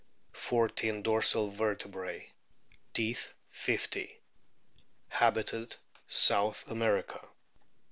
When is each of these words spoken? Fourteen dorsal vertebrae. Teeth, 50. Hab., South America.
Fourteen 0.33 1.03
dorsal 1.03 1.51
vertebrae. 1.51 2.31
Teeth, 2.91 3.35
50. 3.51 4.19
Hab., 5.09 5.37
South 6.07 6.67
America. 6.71 7.21